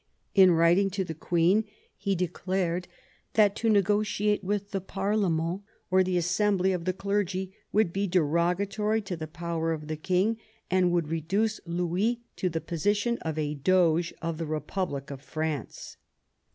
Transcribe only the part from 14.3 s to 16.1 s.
the republic of France.